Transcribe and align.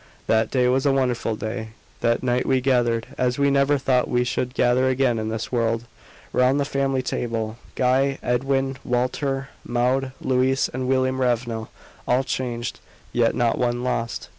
That 0.25 0.49
day 0.49 0.67
was 0.67 0.87
a 0.87 0.91
wonderful 0.91 1.35
day. 1.35 1.73
That 1.99 2.23
night 2.23 2.47
we 2.47 2.59
gathered, 2.59 3.05
as 3.19 3.37
we 3.37 3.51
never 3.51 3.77
thought 3.77 4.07
we 4.07 4.23
should 4.23 4.55
gather 4.55 4.89
again 4.89 5.19
in 5.19 5.29
this 5.29 5.51
world, 5.51 5.85
round 6.33 6.59
the 6.59 6.65
family 6.65 7.03
table 7.03 7.59
Guy, 7.75 8.17
Edwin, 8.23 8.77
Walter, 8.83 9.49
Maud, 9.63 10.11
Louise, 10.19 10.71
and 10.73 10.87
William 10.87 11.21
Ravenel 11.21 11.69
all 12.07 12.23
changed, 12.23 12.79
yet 13.13 13.35
not 13.35 13.59
one 13.59 13.83
lost. 13.83 14.29